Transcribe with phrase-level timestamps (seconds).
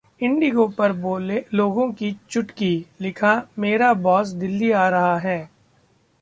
[0.21, 0.91] Indigo पर
[1.53, 5.49] लोगों की चुटकी, लिखा- 'मेरा बॉस दिल्ली आ रहा है....'